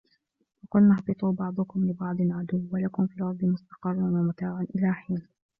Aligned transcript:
ۖ 0.59 0.63
وَقُلْنَا 0.63 0.95
اهْبِطُوا 0.95 1.31
بَعْضُكُمْ 1.33 1.85
لِبَعْضٍ 1.89 2.17
عَدُوٌّ 2.21 2.59
ۖ 2.69 2.73
وَلَكُمْ 2.73 3.07
فِي 3.07 3.15
الْأَرْضِ 3.17 3.45
مُسْتَقَرٌّ 3.45 3.95
وَمَتَاعٌ 3.99 4.61
إِلَىٰ 4.61 4.93
حِينٍ 4.93 5.27